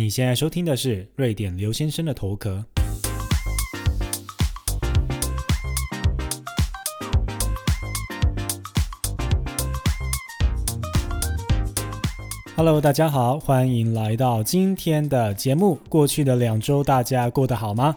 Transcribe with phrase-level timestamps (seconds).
[0.00, 2.64] 你现在收听的是瑞典刘先生的头壳。
[12.56, 15.78] Hello，大家好，欢迎来到今天的节目。
[15.90, 17.94] 过去的两周，大家过得好吗？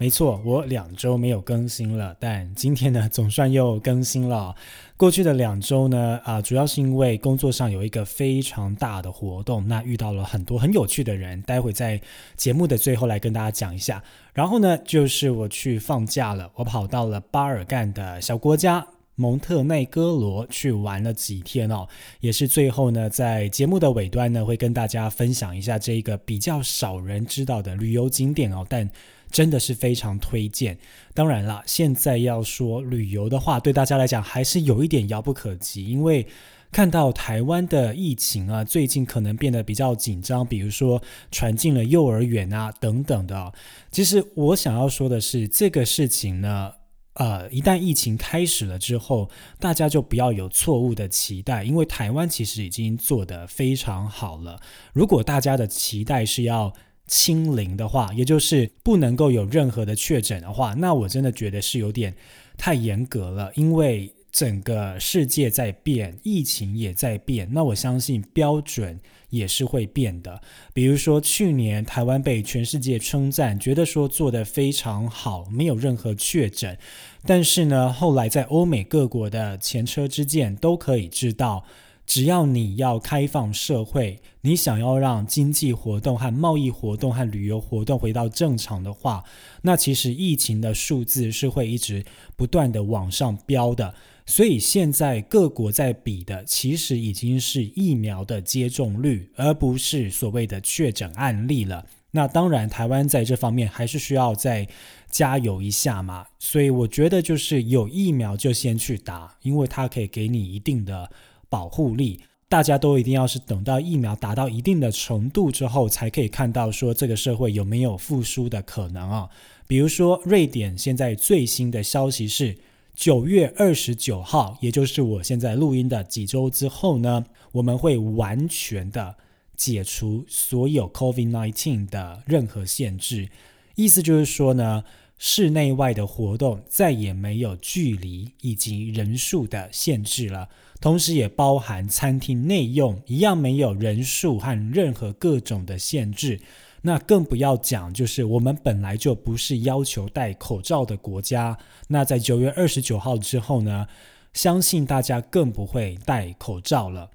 [0.00, 4.54] 没错，我两周没有更新了，但今天呢，总算又更新了。
[4.96, 12.00] 过去的两周呢，啊，主要是因为工作上有一个非常大的活动，那遇到了很多很有趣的人，待会在
[12.34, 14.02] 节目的最后来跟大家讲一下。
[14.32, 21.86] 然后呢，就是我去放假了，我跑到了巴尔干的小国家蒙特内哥罗去玩了几天哦，
[22.20, 28.88] 也是最后呢，在节目的尾端呢，会跟大家分享一下这一个比较少人知道的旅游景点哦，但。
[29.30, 30.78] 真的是非常推荐。
[31.14, 36.26] 当然啦，现在要说旅游的话，对大家来讲还是有一点遥不可及，因为
[36.72, 43.52] 看到台湾的疫情啊，最近可能变得比较紧张，比如说传进了幼儿园啊等等的。
[43.90, 46.72] 其实我想要说的是，这个事情呢，
[47.14, 54.60] 呃，一旦疫情开始了之后，大家就不要有错误的期待，因为台湾其实已经做得非常好了。
[54.92, 56.72] 如果大家的期待是要
[57.10, 62.14] 清零的话，也就是不能够有任何的确诊的话，那我真的觉得是有点
[62.56, 69.00] 太严格了，因为整个世界在变，疫情也在变，那我相信标准
[69.30, 70.40] 也是会变的。
[70.72, 76.78] 比如说去年台湾被全世界称赞，觉得说做得非常好，没有任何确诊，
[77.26, 81.64] 但是呢，后来在欧美各国的前车之鉴都可以知道。
[82.10, 89.22] 只要你要开放社会，你想要让经济活动和贸易活动和旅游活动回到正常的话，
[89.62, 93.94] 那其实疫情的数字是会一直不断的往上飙的。
[94.26, 101.86] 所以现在各国在比的，其实已经是疫苗的接种率，而不是所谓的确诊案例了。
[102.10, 104.66] 那当然，台湾在这方面还是需要再
[105.08, 106.26] 加油一下嘛。
[106.40, 111.08] 所以我觉得就是有疫苗就先去打，因为它可以给你一定的。
[111.50, 119.28] 保护力，大家都一定要是等到疫苗达到一定的程度之后，才可以看到说这个社会有没有复苏的可能啊。
[119.66, 122.56] 比如说，瑞典现在最新的消息是，
[122.94, 129.14] 九月二十九号，也就是我现在录音的几周之后呢，我们会完全的
[129.56, 133.28] 解除所有 COVID-19 的任何限制。
[133.76, 134.84] 意思就是说呢，
[135.22, 140.48] 室内外的活动再也没有距离以及人数的限制了。
[140.80, 146.40] 同时也包含餐厅内用，一样没有人数和任何各种的限制。
[146.80, 151.58] 那更不要讲，就是我们本来就不是要求戴口罩的国家。
[151.88, 153.86] 那在九月二十九号之后呢，
[154.32, 157.10] 相信大家更不会戴口罩了。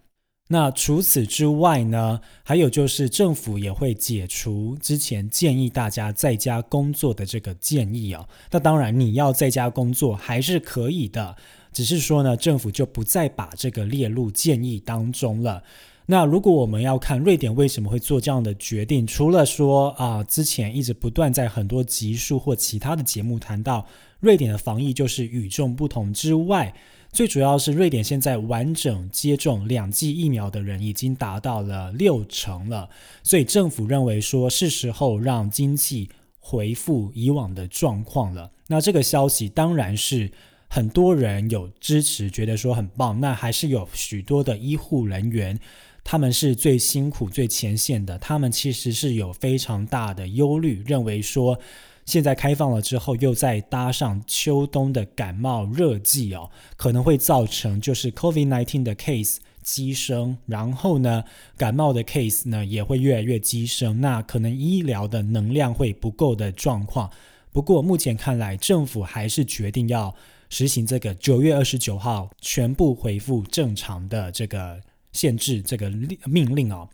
[0.47, 8.28] 那除此之外呢，还有就是政府也会解除之前建议大家在家工作的这个建议啊。
[8.51, 11.35] 那当然，你要在家工作还是可以的。
[11.73, 15.63] 只是说呢，政府就不再把这个列入建议当中了。
[16.05, 23.88] 那如果我们要看瑞典为什么会做这样的决定，除了说啊，之前一直不断在很多集数或其他的节目谈到
[24.19, 26.72] 瑞典的防疫就是与众不同之外，
[27.15, 32.89] 最主要是瑞典现在完整接种两剂疫苗的人已经达到了六成了，
[33.23, 36.09] 所以政府认为说是时候让经济
[36.41, 38.51] 恢复以往的状况了。
[38.67, 40.29] 那这个消息当然是。
[40.67, 43.21] 很多人有支持，觉得说很棒。
[43.21, 45.57] 那还是有许多的医护人员，
[46.03, 48.17] 他们是最辛苦、最前线的。
[48.17, 51.57] 他们其实是有非常大的忧虑，认为说
[52.05, 61.23] 现在开放了之后，又再搭上秋冬的感冒热季哦，可能会造成就是 COVID-19 的 case 激升，然后呢，
[61.57, 63.99] 感冒的 case 呢也会越来越激升。
[64.01, 67.09] 那可能医疗的能量会不够的状况。
[67.51, 70.16] 不过目前看来，政府还是决定要。
[70.47, 74.79] 实行这个九月二十九号全部恢复正常的这个
[75.11, 75.89] 限制这个
[76.25, 76.87] 命令哦，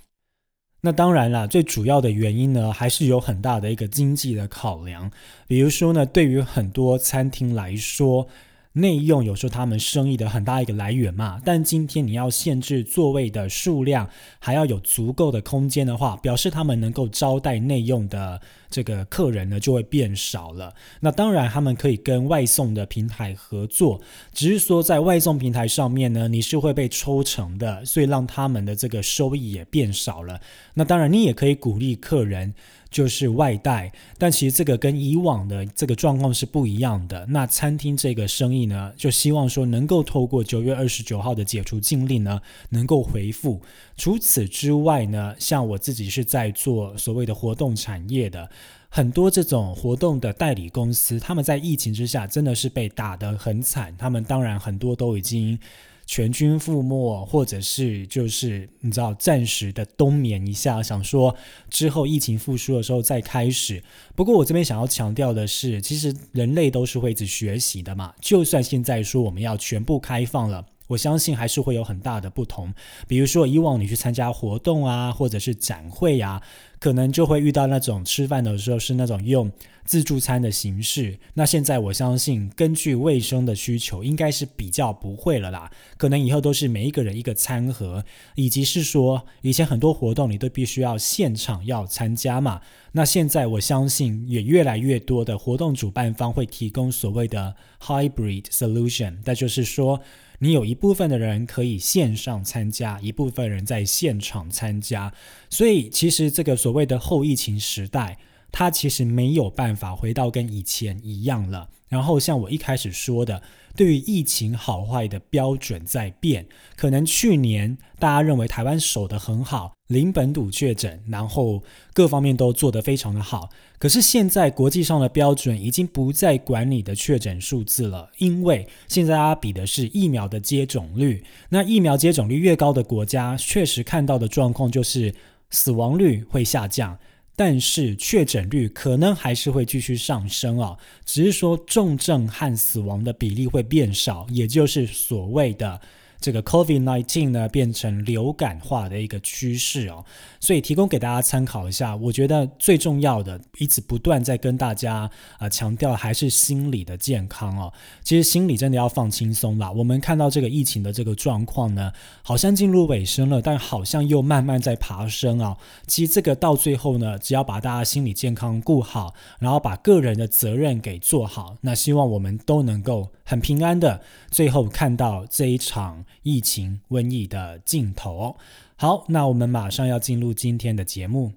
[0.82, 5.10] 那当然啦，最主要的原因呢，还是有很大的一个经济的考量，
[5.48, 8.28] 比如说呢，对于很多餐厅来说。
[8.74, 18.40] 内用有时候他们生意的很大一个来源嘛，但今天你要限制座位的数量，还要有足够的空间的话，表示他们能够招待内用的
[18.72, 20.74] 这个客人呢就会变少了。
[21.02, 24.02] 那当然他们可以跟外送的平台合作，
[24.34, 30.40] 只是说在外送平台上面呢，你是会被抽成的，所以让他们的这个收益也变少了。
[30.74, 32.56] 那当然你也可以鼓励客人。
[32.92, 37.26] 就是外带，但其实这个跟以往的这个状况是不一样的。
[37.30, 42.42] 那餐厅这个生意呢，就希望说能够透过九月二十九号的解除禁令呢，
[42.72, 43.62] 能够回复。
[43.96, 48.50] 除此之外呢，像我自己是在做所谓的活动产业的。
[48.94, 53.96] 很多这种活动的代理公司，他们在疫情之下真的是被打得很惨。
[53.98, 55.58] 他们当然很多都已经
[56.06, 61.34] 全军覆没，或者是就是你知道暂时的冬眠一下，想说
[61.70, 63.82] 之后疫情复苏的时候再开始。
[64.14, 68.14] 不过我这边想要强调的是，其实人类都是会一直学习的嘛。
[68.20, 70.66] 就算现在说我们要全部开放了。
[70.88, 72.74] 我相信还是会有很大的不同，
[73.08, 76.42] 比如说以往你去参加活动啊，或者是展会呀，
[76.82, 79.52] 可能就会遇到那种吃饭的时候是那种用
[79.86, 81.20] 自助餐的形式。
[81.36, 85.70] 那现在我相信，根据卫生的需求，应该是比较不会了啦。
[85.96, 92.60] 可能以后都是每一个人一个餐盒，以及是说以前很多活动你都必须要现场要参加嘛。
[92.94, 100.02] 那现在我相信也越来越多的活动主办方会提供所谓的 hybrid solution，那就是说。
[100.44, 105.14] 你有一部分的人可以线上参加，一部分人在现场参加，
[105.52, 108.18] 所以其实这个所谓的后疫情时代，
[108.52, 111.70] 它其实没有办法回到跟以前一样了。
[111.88, 113.42] 然后像我一开始说的。
[113.74, 116.46] 对于疫情好坏的标准在变，
[116.76, 121.64] 可能去年大家认为台湾守得很好，零本土确诊，然后
[121.94, 123.50] 各方面都做得非常的好。
[123.80, 131.24] 可是现在国际上的标准已经不再管你的确诊数字了，因为现在大家比的是疫苗的接种率。
[131.48, 135.16] 那疫苗接种率越高的国家，确实看到的状况就是
[135.50, 137.00] 死亡率会下降。
[137.36, 145.82] 但是确诊率可能还是会继续上升啊，只是说重症和死亡的比例会变少，也就是所谓的。
[146.22, 150.06] 这个 COVID-19 呢变成流感化的一个趋势哦，
[150.40, 151.96] 所以提供给大家参考一下。
[151.96, 155.10] 我觉得最重要的，一直不断在跟大家
[155.40, 157.74] 啊强调，还是心理的健康哦。
[158.04, 159.72] 其实心理真的要放轻松啦。
[159.72, 161.92] 我们看到这个疫情的这个状况呢，
[162.22, 165.58] 好像进入尾声了，但好像又慢慢在爬升啊。
[165.88, 173.10] 其实这个到最后呢，只要把大家心理健康顾好，然后把个人的责任给做好，那希望我们都能够。
[173.32, 178.36] 很平安的，最后看到这一场疫情瘟疫的尽头。
[178.76, 181.32] 好，那我们马上要进入今天的节目。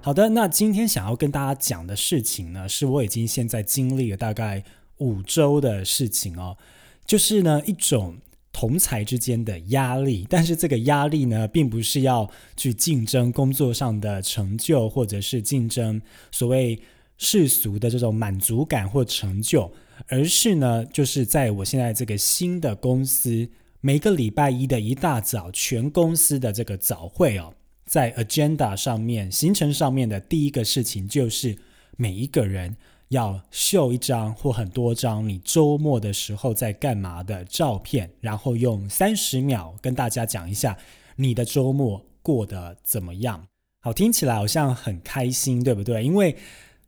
[0.00, 4.64] 好的，那今天想要跟大家讲的事情呢，是我已经现在经历了大概。
[5.02, 6.56] 五周的事情哦，
[7.04, 8.16] 就是呢一种
[8.52, 16.00] 同才之间的压力，但是这个压力呢，并不是要去竞争工作上的成就，或者是竞争
[16.30, 16.78] 所谓
[17.18, 19.72] 世俗的这种满足感或成就，
[20.06, 23.48] 而是呢，就是在我现在这个新的公司，
[23.80, 27.54] 每个礼拜一的一大早，全公司的这个早会哦，
[27.86, 31.56] 在 agenda 上面、行程上面的第一个事情，就是
[31.96, 32.76] 每一个人。
[33.12, 40.76] 要秀一张或很多张你周末的时候在干嘛的照片，然后用三十秒跟大家讲一下
[41.16, 43.46] 你的周末过得怎么样。
[43.80, 46.02] 好，听起来好像很开心，对不对？
[46.02, 46.34] 因为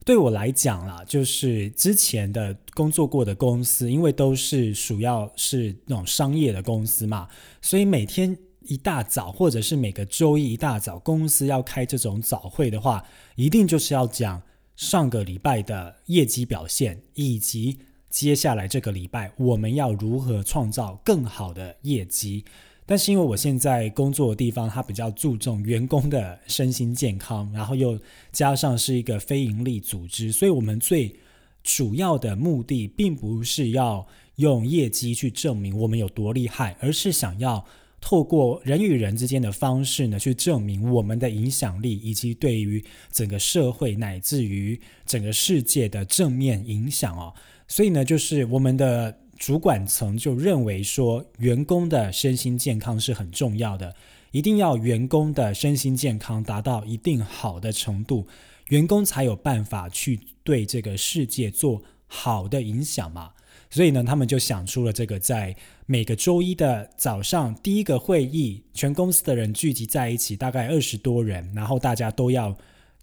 [0.04, 7.28] 对我来讲啦，就是之前的工作过的公司，因为都是主要是那种商业的公司嘛，
[7.60, 13.04] 所以每天一大早或者是每个周一一大早，公司要开这种早会的话，
[13.36, 14.42] 一定就是要讲。
[14.76, 17.78] 上个礼拜的业绩表现，以及
[18.10, 22.44] 接下来这个礼拜我们要如何创造更好的业绩？
[22.86, 27.98] 但是因为我现在工作的地方，它比较注重员工的身心健康，然后又
[28.32, 31.14] 加上是一个非营利组织，所以我们最
[31.62, 37.64] 主要的目的，并不是要用业绩去证明我们有多厉害，而是想要。
[38.06, 47.32] 透过人与人之间的方式呢，去证明我们的影响力，以及对于整个社会乃至于整个世界的正面影响哦。
[47.66, 53.96] 所以呢，就是我们的主管层就认为说，员工的身心健康是很重要的，
[54.32, 58.26] 一定要员工的身心健康达到一定好的程度，
[58.68, 63.30] 员工才有办法去对这个世界做好的影响嘛。
[63.74, 65.52] 所以呢，他们就想出了这个，在
[65.86, 72.56] 每个周一的早上第一个会议，全公司的人聚集在一起，大概二十多人，然后大家都要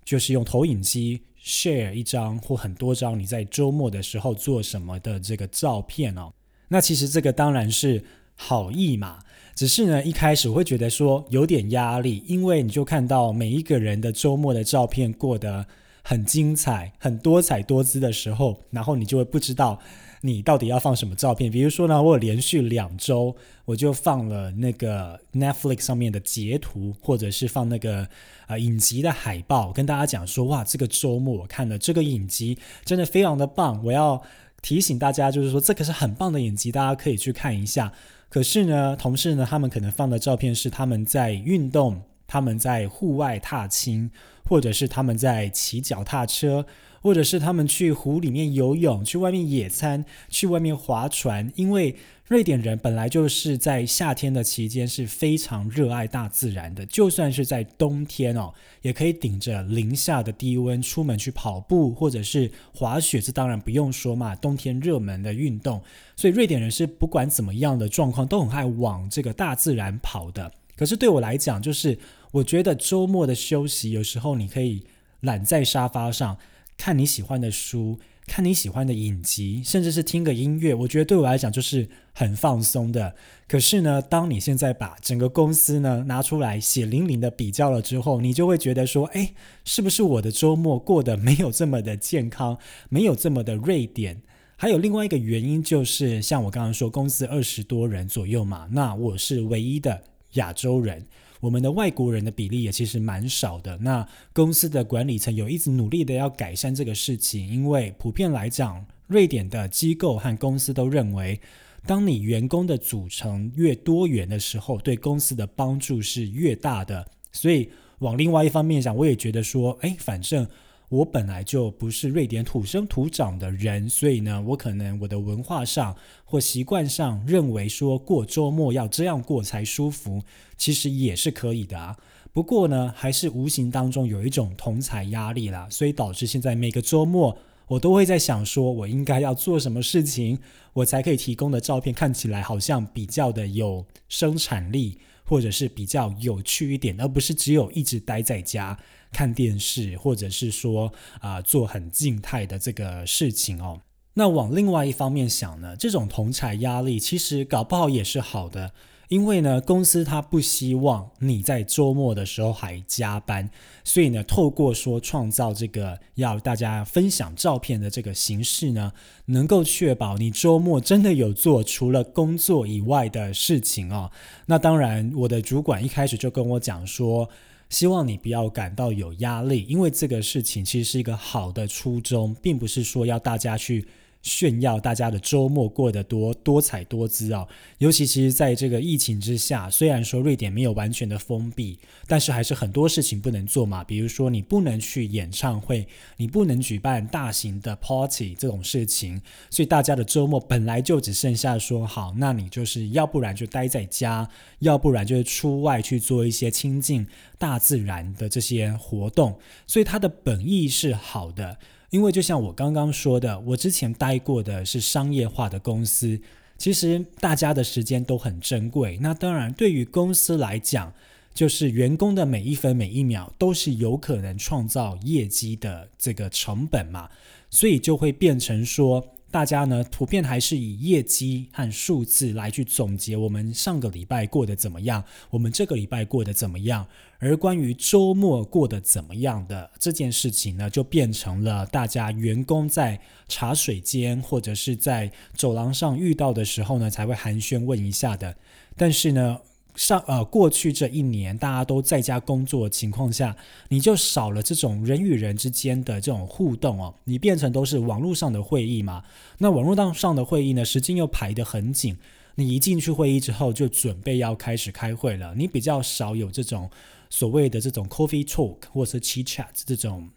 [0.05, 6.31] 就是用投影机 share 一张或很多张你在周末的时候做什么的这个照片哦。
[6.69, 8.01] 那其实这个当然是
[8.35, 9.19] 好意嘛。
[9.53, 15.65] 只是呢，一开始我会觉得说有点压力，因为你就看到每一个人的周末的照片过得
[16.01, 19.77] 很精彩、很多彩多姿的时候，然后你就会不知道
[20.21, 21.51] 你到底要放什么照片。
[21.51, 23.35] 比如说呢，我连续两周
[23.65, 28.07] 我就放了那个 Netflix 上面的截图，或者是放那个
[28.47, 33.83] 呃影集的海报，跟大家讲说哇，这个周末我看了这个影集，真的非常的棒。
[33.83, 34.21] 我要
[34.61, 37.91] 提醒大家，就是说这个是很棒的影集，大家可以去看一下。
[38.29, 44.09] 可是呢，同事呢，他们可能放的照片是他们在运动，他们在户外踏青，
[44.47, 46.65] 或者是他们在骑脚踏车，
[47.01, 51.95] 或者是他们去湖里面游泳，去外面野餐，去外面划船，因为。
[52.27, 58.53] 瑞典人本来就是在夏天的期间是非常热爱大自然的，就算是在冬天哦，
[58.83, 65.81] 也可以顶着零下的低温出门去跑步或者是滑雪，这当然不用说嘛，冬天热门的运动。
[66.15, 70.49] 所以瑞典人是不管怎么样的状况都很爱往这个大自然跑的。
[70.77, 71.99] 可是对我来讲，就是
[72.31, 74.81] 我觉得周末的休息，有时候你可以
[75.19, 76.37] 懒在沙发上
[76.81, 77.99] 看你喜欢的书。
[78.27, 83.13] 看你喜欢的影集，甚至是听个音乐，我觉得对我来讲就是很放松的。
[83.47, 89.33] 可是呢，当你现在把整个公司呢拿出来血淋淋的比较了之后，你就会觉得说，哎，
[89.65, 92.57] 是不是我的周末过得没有这么的健康，
[92.89, 94.21] 没有这么的瑞典？
[94.55, 100.01] 还有另外一个原因就是，像我刚刚说，公司二十多人左右嘛，那我是唯一的
[100.33, 101.05] 亚洲人。
[101.41, 103.77] 我们的外国人的比例也其实蛮少的。
[103.79, 111.41] 那公司的管理层有一直努力的要改善这个事情，因为普遍来讲，瑞典的机构和公司都认为，
[111.85, 117.05] 当你员工的组成越多元的时候，对公司的帮助是越大的。
[117.33, 117.69] 所以
[117.99, 120.47] 往另外一方面想，我也觉得说，哎，反正。
[120.91, 125.95] 我本来就不是瑞典土生土长的人，所以呢，我可能我的文化上
[126.25, 130.21] 或习惯上认为说过周末要这样过才舒服，
[130.57, 131.95] 其实也是可以的啊。
[132.33, 140.39] 不过呢，还是无形当中有一种同才压力啦，所以导致现在每个周末我都会在想说，我应该要做什么事情，
[140.73, 148.77] 我才可以提供的照片看起来好像比较的有生产力，或者是比较有趣一点，而不是只有一直待在家。
[149.11, 153.81] 看电视，或者是说啊做很静态的这个事情哦。
[154.13, 158.73] 那往另外一方面想呢，这种同才压力其实搞不好也是好的，
[159.07, 163.49] 因为呢公司他不希望你在周末的时候还加班，
[163.85, 168.91] 所以呢透过说创造这个要大家分享照片的这个形式呢，
[169.27, 174.11] 能够确保你周末真的有做除了工作以外的事情哦。
[174.47, 177.29] 那当然，我的主管一开始就跟我讲说。
[177.71, 183.87] 希望你不要感到有压力，因为这个事情其实是一个好的初衷，并不是说要大家去。
[184.21, 187.47] 炫耀大家的周末过得多多彩多姿啊！
[187.79, 193.83] 尤其其实在这个疫情之下，虽然说瑞典没有完全的封闭，但是还是很多事情不能做嘛。
[193.83, 195.87] 比如说你不能去演唱会，
[196.17, 207.07] 你不能举办大型的 party 这种事情，所以大家的周末本来就只剩下说好，那你就是要不然就待在家，要不然就是出外去做一些亲近
[207.39, 211.57] 大自然的这些活动，所以它的本意是好的。
[211.91, 216.19] 因为就像我刚刚说的，我之前待过的是商业化的公司，
[216.57, 218.97] 其实大家的时间都很珍贵。
[219.01, 220.91] 那当然，对于公司来讲，
[221.33, 227.09] 就是员工的每一分每一秒都是有可能创造业绩的这个成本嘛，
[227.49, 229.05] 所以就会变成说。
[229.31, 236.85] 大家呢，普遍还是以业绩和数字来去总结我们上个礼拜过得怎么样，我们这个礼拜过得怎么样。
[237.17, 248.35] 而关于周末过得怎么样的这件事情呢，就变成了大家员工在茶水间或者是在走廊上遇到的时候呢，才会寒暄问一下的。
[248.75, 249.39] 但是呢。
[249.75, 253.35] 上呃，过去这一年大家都在家工作的情况下，
[253.69, 259.03] 你就少了这种人与人之间的这种互动哦，你变成都是网络上的会议嘛。
[259.37, 261.97] 那网络当上的会议呢，时间又排得很紧，
[262.35, 266.69] 你一进去会议之后就准备要开始开会了，你比较少有这种
[267.09, 270.09] 所谓的这种 coffee talk 或者是 chit chat 这种。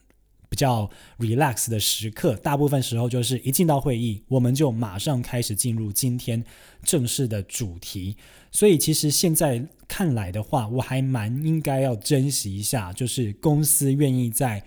[0.54, 6.44] 比较 relax 的时刻，大部分时候就是一进到会议，我们就马上开始进入今天
[6.84, 8.16] 正式的主题。
[8.52, 14.64] 所以其实现在看来的话，我还蛮应该要珍惜一下，就是公司愿意在。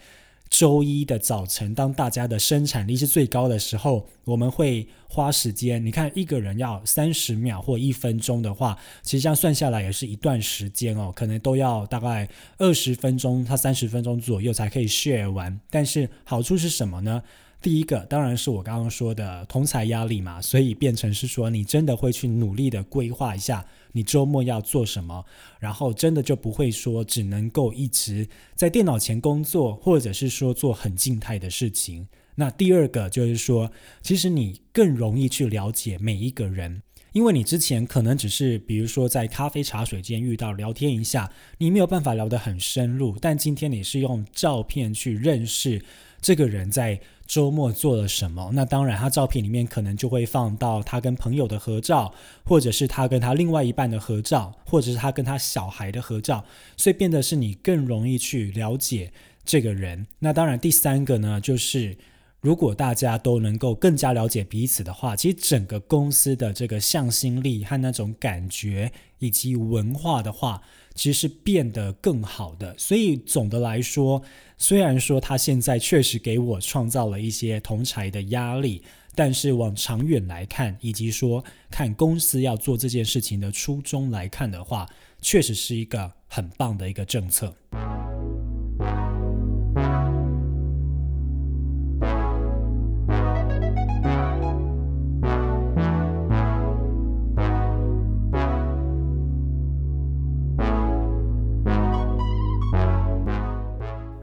[0.49, 5.85] 周一的早晨，当大家的生产力是最高的时候，我们会花时间。
[5.85, 12.27] 你看，一个人要三十秒或一分钟的话，其实这样算下来也是一段时间哦，可能都要大概
[12.57, 15.59] 二十分钟，他三十分钟左右才可以 share 完。
[15.69, 17.21] 但是好处是什么呢？
[17.59, 25.25] 第一个当然是我刚刚说的同才压力嘛，所以变成是说你真的会去努力的规划一下你周末要做什么，
[25.59, 32.07] 然后真的就不会说只能够一直在电脑前工作，或者是说做很静态的事情。
[32.35, 36.83] 那第二个就是说，其实你更容易去了解每一个人。
[37.13, 43.17] 因为你之前可能只是，比如说在咖啡茶水间遇到聊天一下，你没有办法聊得很深入。
[43.19, 45.83] 但今天你是用照片去认识
[46.21, 56.43] 这个人在周末做了什么，那当然他照片里面可能就会放到他跟朋友的合照，或者是他跟他另外一半的合照，或者是他跟他小孩的合照，
[56.77, 59.11] 所以变得是你更容易去了解
[59.43, 60.07] 这个人。
[60.19, 61.97] 那当然第三个呢，就是。
[62.39, 70.61] 如果大家都能够更加了解彼此的话，其实整个公司的这个向心力和那种感觉以及文化的话，
[70.95, 72.75] 其实变得更好的。
[72.77, 74.21] 所以总的来说，
[74.57, 78.81] 虽然说他现在确实给我创造了一些同才的压力，
[79.15, 84.87] 但是往长远来看，以及说看公司要做这件事情的初衷来看的话，
[85.21, 87.55] 确实是一个很棒的一个政策。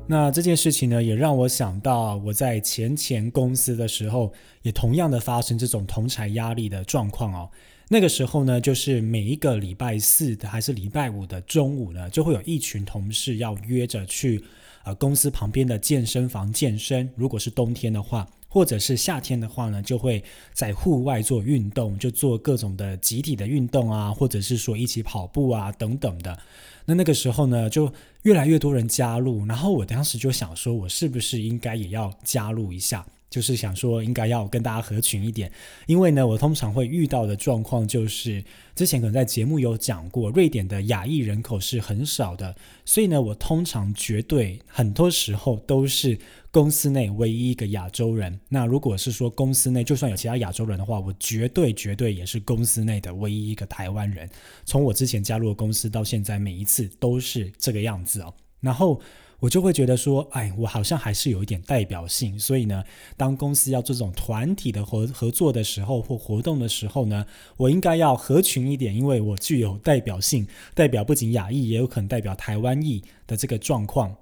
[0.06, 4.30] 那这件事情呢，也让我想到我在前前公司的时候，
[4.60, 7.50] 也同样的发生这种同财压力的状况哦。
[7.88, 14.42] 那个时候呢，就是每一个礼拜四的还是礼拜五的中午呢，就会有一群同事要约着去
[14.84, 17.08] 呃公司旁边的健身房健身。
[17.16, 26.38] 如果是冬天的话，或者是夏天的话呢，就会在户外做运动，就做各种的集体的运动啊，或者是说一起跑步啊等等的。
[26.84, 27.92] 那那个时候呢，就
[28.22, 33.04] 越来越多人加入，然后我当时就想说，我是不是应该也要加入一下？
[33.34, 35.50] 就是想说，应该要跟大家合群一点，
[35.88, 38.44] 因为呢，我通常会遇到的状况就是，
[38.76, 46.16] 之前可能在节目有讲过，瑞典的亚裔人口是很少的，所以呢，我通常绝对很多时候都是
[46.52, 48.38] 公司内唯一一个亚洲人。
[48.48, 54.30] 那如果是说公司内就算有其他亚洲人的话，我绝对绝对也是公司内的唯一一个台湾人。
[54.64, 58.32] 从我之前加入公司到现在，每一次都是这个样子哦。
[58.60, 59.00] 然后。
[59.44, 62.82] 我就会觉得说，哎，我好像还是有一点代表性，所以呢，
[63.14, 67.26] 当公司要做这种团体的合合作的时候或活动的时候呢，
[67.58, 74.16] 我应该要合群一点，因为我具有代表性，代表不仅亚裔，也有可能代表台湾裔的这个状况。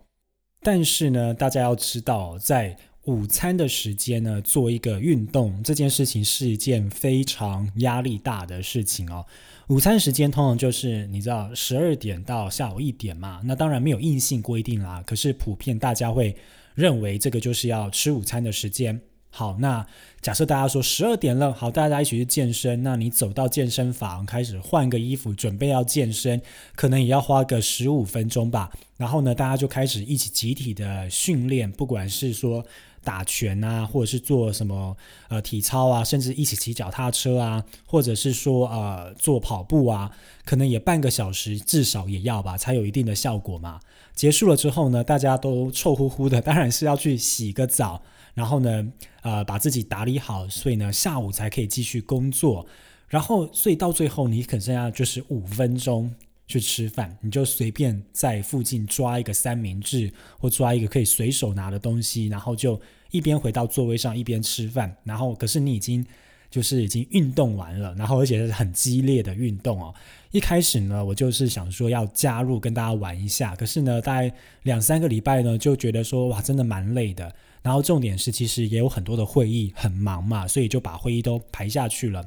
[0.61, 9.25] 但是呢，大家要知道，在午餐的时间呢，做一个运动这件事情是一件非常压力大的事情哦。
[9.69, 15.03] 午餐时间通常就是你知道十二点到下午一点嘛，那当然没有硬性规定啦。
[15.07, 16.37] 可是普遍大家会
[16.75, 19.01] 认为这个就是要吃午餐的时间。
[19.31, 19.87] 好，那
[20.21, 22.83] 假设大家说十二点了，好，大家一起去健身。
[22.83, 26.43] 那你走到健身房开始换个衣服，准备要健身，
[26.75, 28.71] 可能也要花个十五分钟吧。
[28.97, 32.65] 然后呢，大家就开始一起集体的训练，不管是说。
[33.05, 34.97] 打拳啊，或者是做什么
[35.29, 40.11] 呃体操啊，甚至一起骑脚踏车啊，或者是说呃做跑步啊，
[40.45, 43.81] 可能也半个小时至少也要吧，才有一定的效果嘛。
[44.15, 48.03] 结束了之后呢，大家都臭乎乎的，当然是要去洗个澡，
[48.35, 52.67] 然后呢呃把自己打理好，所以呢下午才可以继续工作。
[53.09, 56.15] 然后所以到最后你可剩下就是五分钟。
[56.53, 62.79] 去吃饭，你就随便在附近抓一个三明治，或抓一个可以随手拿的东西，然后就
[63.11, 64.95] 一边回到座位上一边吃饭。
[65.05, 66.05] 然后，可是你已经
[66.51, 69.95] 就是已经运动完了，然后而且是很激烈的运动哦。
[70.33, 74.35] 一开始呢，我就是想说要加入跟大家玩一下，可是呢，大概
[74.65, 77.35] 两三个礼拜呢，就觉得说哇，真的蛮累的。
[77.63, 82.25] 然后重点是，其实也有很多的会议，很忙嘛，所以就把会议都排下去了。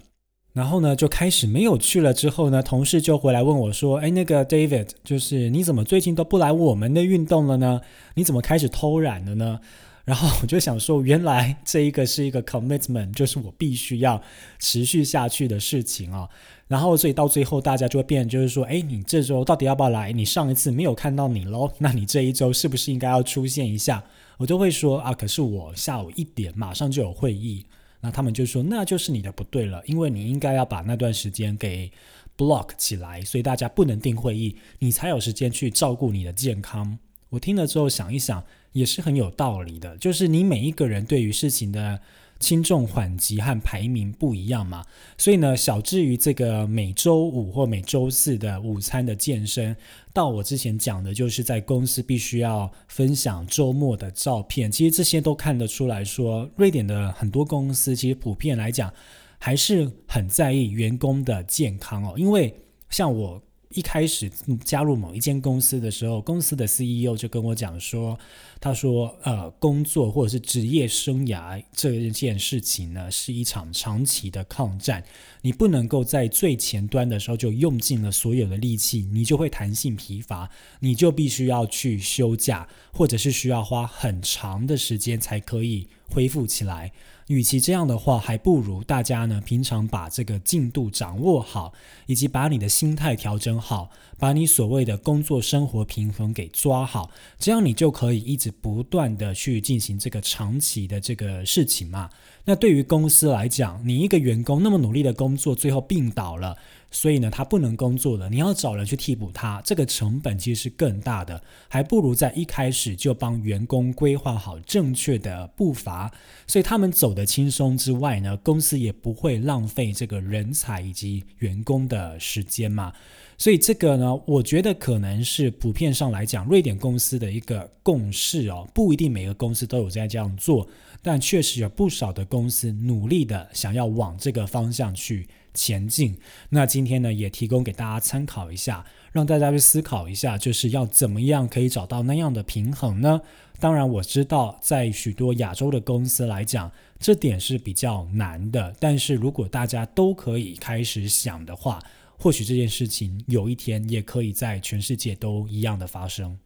[0.55, 2.13] 然后呢，就开始没有去了。
[2.13, 7.81] 之后呢，同事就回来问我说：“哎，那个 David，就是你怎么最近都不来我们的运动了呢？
[8.13, 9.59] 你怎么开始偷懒了呢？”
[10.05, 14.21] 然后我就想说，原来这一个是一个 commitment，就是我必须要
[14.57, 16.29] 持续下去的事情啊。
[16.69, 20.13] 然后所以到最后，大家就会变，就是说：“哎，你这周到底要不要来？
[20.13, 24.01] 你上一次没有看到你喽，那你这一周是不是应该要出现一下？”
[24.39, 27.65] 我就会说：“啊，可是我下午一点马上就有会议。”
[28.05, 31.91] 那他们就说，那就是你的不对了，因为你应该要把那段时间给
[32.37, 36.99] block 起来，所以大家不能定会议，你才有时间去照顾你的健康。
[37.29, 39.97] 我听了之后想一想，也是很有道理的。
[39.97, 41.99] 就是你每一个人对于事情的
[42.39, 44.85] 轻重缓急和排名不一样嘛，
[45.17, 49.75] 所以呢，小至于这个每周五或每周四的午餐的健身，
[50.15, 58.91] 到我之前讲的，就是在公司必须要分享周末的照片，其实这些都看得出来说，瑞典的很多公司其实普遍来讲
[59.37, 62.55] 还是很在意员工的健康哦，因为
[62.89, 63.41] 像我。
[63.75, 64.31] 一开始
[64.63, 68.17] 加入某一间公司的时候，公司的 CEO 就跟我讲说
[68.59, 75.03] ：“他说，呃，工作或者是职业生涯这件事情呢，是一场长期的抗战。
[75.41, 86.93] 你不能够在最前端的时候就用尽了所有的力气，你就会弹性疲乏，你就必须要去休假，或者是需要花很长的时间才可以恢复起来。”
[87.27, 91.73] 与其这样的话，还不如大家呢平常把这个进度掌握好，
[92.05, 97.09] 以及把你的心态调整好，把你所谓的工作生活平衡给抓好，
[97.39, 102.09] 这样你就可以一直不断的去进行这个长期的这个事情嘛。
[102.45, 106.55] 那对于公司来讲，你一个员工那么努力的工作，最后病倒了。
[106.91, 116.09] 所以呢，他不能工作了，你要找人去替补他，这个成本其实是更大的，还不如在一开始就帮员工规划好正确的步伐，
[116.47, 122.93] 所以他们走得轻松之外呢，公司也不会浪费这个人才以及员工的时间嘛。
[123.37, 130.67] 所以这个呢，我觉得可能是普遍上来讲，瑞典公司的一个共识哦，不一定每个公司都有在这样做，
[131.01, 135.27] 但确实有不少的公司努力的想要往这个方向去。
[135.57, 136.17] 前进。
[136.49, 143.21] 那今天呢，也提供给大家参考一下，让大家去思考一下，就是要怎么样可以找到那样的平衡呢？
[143.57, 146.69] 当然，我知道在许多亚洲的公司来讲，
[146.99, 148.75] 这点是比较难的。
[148.81, 151.81] 但是如果大家都可以开始想的话，
[152.17, 156.37] 或许这件事情有一天也可以在全世界都一样的发生。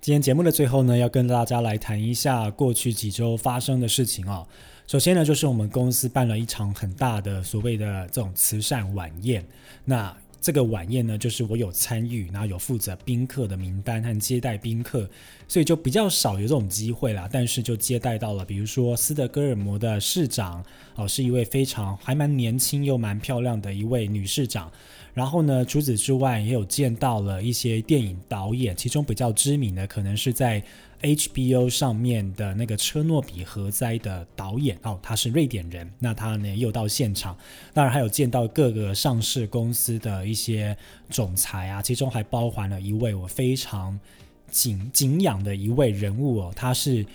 [0.00, 4.46] 今天节目的最后呢，要跟大家来谈一下过去几周发生的事情哦。
[4.86, 9.46] 首先呢，就是我们公司办了一场很大的所谓的这种慈善晚宴。
[9.84, 15.08] 那这个晚宴呢，就是我有参与，然后有负责宾客的名单和接待宾客，
[15.48, 17.28] 所以就比较少有这种机会啦。
[17.30, 24.70] 但是就接待到了，比如说斯德哥尔摩的市长哦，是一位非常还蛮年轻又蛮漂亮的一位女市长。
[25.12, 30.62] 然后呢，除此之外，也有见到了一些电影导演，其中比较知名的可能是在
[31.00, 37.36] HBO 上面的那个车诺比核灾的导演哦，他是瑞典人，那他呢又到现场，
[37.72, 40.76] 当然还有见到各个上市公司的一些
[41.10, 43.98] 总裁啊，其中还包含了一位我非常
[44.50, 47.06] 敬敬仰的一位人物哦，他是。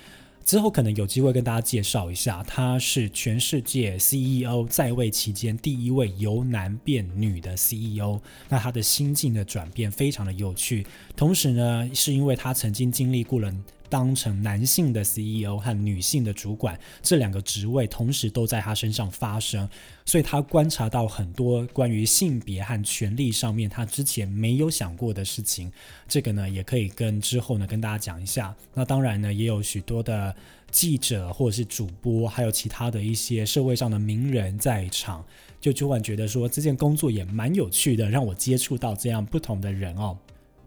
[0.46, 8.20] 之后可能有机会跟大家介绍一下，他是全世界 CEO 在位期间第一位由男变女的 CEO。
[8.50, 13.54] 那他的心境的转变非常的有趣，同时呢，是因为他曾经经历过了。
[13.94, 19.70] 当成男性的 CEO 和女性的主管这两个职位同时都在他身上发生，
[20.04, 25.72] 所以他观察到很多关于性别和权力上面他之前没有想过的事情。
[26.08, 28.56] 这个呢，也可以跟之后呢跟大家讲一下。
[28.74, 30.36] 那当然呢，也有许多的
[30.72, 35.24] 记者或者是主播，还有其他的一些社会上的名人在场，
[35.62, 40.18] 就突然觉得说这件工作也蛮有趣的，让我接触到这样不同的人哦。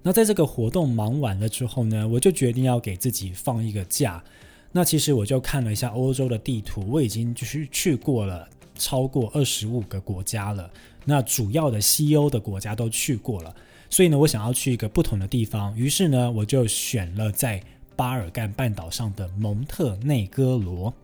[0.07, 4.23] 那在这个活动忙完了之后呢，我就决定要给自己放一个假。
[4.71, 10.71] 那其实我就看了一下欧洲的地图，我已经就是去过了超过二十五个国家了。
[11.05, 13.53] 那主要的西欧的国家都去过了，
[13.91, 15.77] 所以呢，我想要去一个不同的地方。
[15.77, 17.61] 于是呢，我就选了在
[17.97, 20.95] 巴尔干半岛上的蒙特内哥罗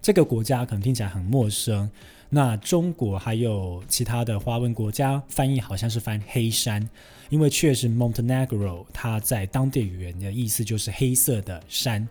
[0.00, 1.90] 这个国家，可能听起来很陌生。
[2.28, 6.88] 那中国还有其他的华文国家翻译好像是翻黑山。
[7.28, 12.08] 因为确实，Montenegro 它在当地语言的意思就是黑色的山。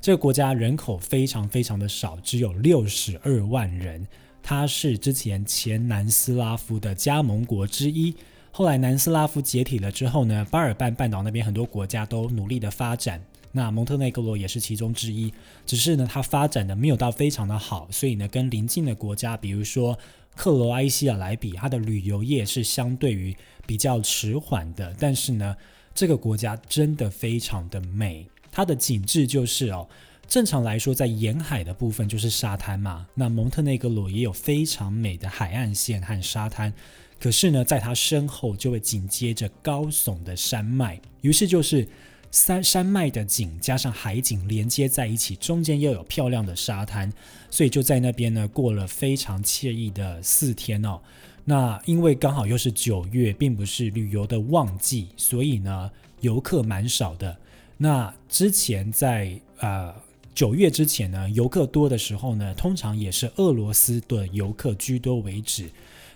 [0.00, 4.06] 这个国家人口非常非常的少，只有六十二万人。
[4.42, 8.14] 它是之前前南斯拉夫的加盟国之一。
[8.50, 15.32] 后来南斯拉夫解体了之后呢，巴尔干半岛那边很多国家都努力的发展，那蒙特内哥罗也是其中之一。
[15.66, 19.98] 只是呢，它发展的没有到非常的好，所以呢，跟邻近的国家，比如说
[20.34, 23.36] 克罗埃西亚来比，它的旅游业是相对于。
[23.68, 25.54] 比较迟缓的，但是呢，
[25.94, 28.26] 这个国家真的非常的美。
[28.50, 29.86] 它的景致就是哦，
[30.26, 33.06] 正常来说，在沿海的部分就是沙滩嘛。
[33.12, 36.72] 那蒙特内哥罗也有非常美的海岸线和沙滩，
[37.20, 41.86] 可是呢，在它身后就会紧接着高耸的山脉，于是就是
[42.30, 47.12] 山山脉的景加上海景连接在一起，中间又有漂亮的沙滩，
[47.50, 51.00] 所以就在那边呢过了非常惬意的四天哦。
[51.44, 57.34] 那因为刚好又是九月，并不是旅游的旺季，所以呢，游客蛮少的。
[57.78, 59.94] 那之前在呃
[60.34, 65.70] 九月之前呢，游客多的时候呢，通常也是俄罗斯的游客居多为止。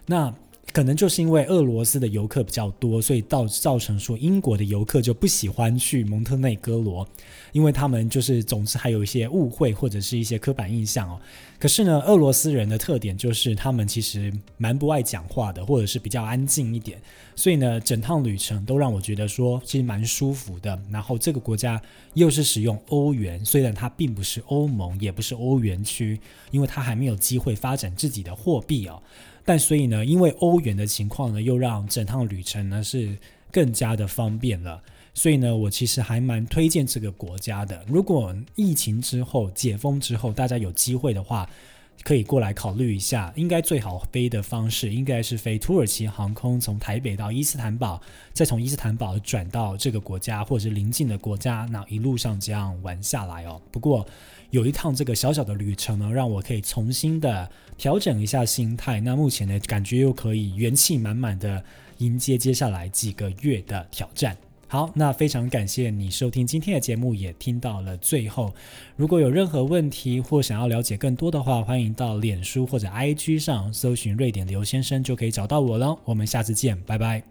[0.05, 0.35] 那
[0.73, 7.07] 可能就是因为俄罗斯的游客比较多，所以造造成说英国的游客就不喜欢去蒙特内哥罗，
[7.53, 11.21] 因为他们就是总是还有一些误会或者是一些刻板印象哦。
[11.59, 17.01] 可是呢，俄罗斯人的特点就是他们其实蛮不爱讲话的，或者是比较安静一点，
[17.37, 20.81] 所以呢，整趟旅程都让我觉得说其实蛮舒服的。
[20.91, 21.81] 然后这个国家
[22.15, 26.19] 又是使用欧元，虽然它并不是欧盟，也不是欧元区，
[26.51, 29.01] 因为它还没有机会发展自己的货币哦。
[29.45, 33.17] 但所以呢，因为欧元的情况呢，又让整趟旅程呢是
[33.51, 34.83] 更加的方便了。
[35.15, 37.85] 所以呢，我其实还蛮推荐这个国家的。
[37.87, 41.47] 如果疫情之后解封之后，大家有机会的话，
[42.03, 43.31] 可以过来考虑一下。
[43.37, 48.01] 应该最好飞的方式，应该是飞土耳其航空，从台北到伊斯坦堡，
[48.33, 53.61] 再从伊斯坦堡转到这个国家或者是邻近的国家，那一路上这样玩下来哦。
[53.71, 54.07] 不过
[54.53, 57.51] 有一趟这个小小的旅程呢，让我可以重新的。
[57.79, 61.65] 调整一下心态，那目前呢，感觉又可以元气满满的
[61.99, 64.37] 迎接接下来几个月的挑战。
[64.69, 68.55] 好，那非常感谢你收听今天的节目，也听到了最后。
[68.95, 75.99] 如果有任何问题或想要了解更多的话，欢迎到脸书或者 IG 上搜寻瑞典刘先生，就可以找到我了。
[76.05, 77.23] 我们下次见，拜拜。